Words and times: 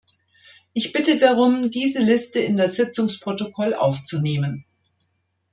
Ich 0.73 0.93
bitte 0.93 1.19
darum, 1.19 1.69
diese 1.69 2.01
Liste 2.01 2.39
in 2.39 2.57
das 2.57 2.75
Sitzungsprotokoll 2.75 3.75
aufzunehmen. 3.75 4.65